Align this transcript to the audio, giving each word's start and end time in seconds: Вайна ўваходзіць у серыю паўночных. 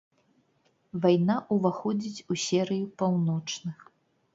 Вайна 1.03 1.37
ўваходзіць 1.57 2.25
у 2.33 2.41
серыю 2.49 2.85
паўночных. 3.05 3.77